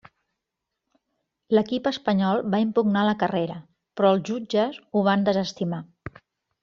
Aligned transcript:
L'equip 1.55 1.89
espanyol 1.91 2.41
va 2.55 2.61
impugnar 2.65 3.03
la 3.09 3.15
carrera, 3.25 3.59
però 4.01 4.15
els 4.15 4.27
jutges 4.31 4.81
ho 4.95 5.05
van 5.11 5.29
desestimar. 5.29 5.83